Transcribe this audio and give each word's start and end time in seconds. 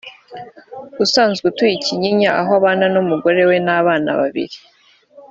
usanzwe 1.03 1.43
utuye 1.49 1.73
i 1.77 1.81
Kinyinya 1.85 2.29
aho 2.39 2.51
abana 2.59 2.85
n’umugore 2.93 3.41
we 3.49 3.55
n’abana 3.65 4.09
babiri 4.19 4.57